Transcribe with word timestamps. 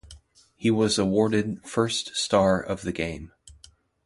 He 0.55 0.71
was 0.71 0.97
awarded 0.97 1.63
first 1.63 2.15
star 2.15 2.59
of 2.59 2.81
the 2.81 2.91
game. 2.91 3.33